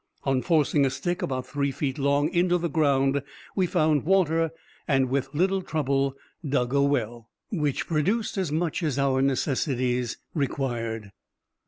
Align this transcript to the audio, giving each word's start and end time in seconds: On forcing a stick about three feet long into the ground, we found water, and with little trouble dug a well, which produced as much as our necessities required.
On 0.23 0.41
forcing 0.41 0.83
a 0.83 0.89
stick 0.89 1.21
about 1.21 1.45
three 1.45 1.69
feet 1.71 1.99
long 1.99 2.29
into 2.29 2.57
the 2.57 2.71
ground, 2.71 3.21
we 3.55 3.67
found 3.67 4.03
water, 4.03 4.49
and 4.87 5.11
with 5.11 5.29
little 5.31 5.61
trouble 5.61 6.15
dug 6.43 6.73
a 6.73 6.81
well, 6.81 7.29
which 7.51 7.85
produced 7.85 8.35
as 8.35 8.51
much 8.51 8.81
as 8.81 8.97
our 8.97 9.21
necessities 9.21 10.17
required. 10.33 11.11